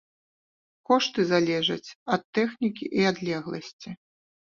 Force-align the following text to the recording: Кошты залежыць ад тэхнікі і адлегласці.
Кошты 0.91 1.27
залежыць 1.33 1.89
ад 2.19 2.27
тэхнікі 2.41 2.93
і 3.01 3.09
адлегласці. 3.15 3.89